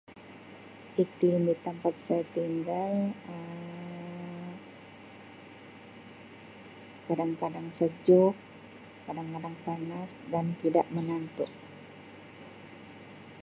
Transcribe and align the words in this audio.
Iklim 1.01 1.41
di 1.47 1.55
tempat 1.65 1.93
saya 2.05 2.23
tinggal 2.35 2.91
Um 3.33 4.45
kadang-kadang 7.07 7.67
sejuk, 7.77 8.33
kadang-kadang 9.05 9.53
panas 9.65 10.09
dan 10.33 10.57
kadang-kadang 10.57 10.57
tidak 10.61 10.85
menentu. 10.95 11.45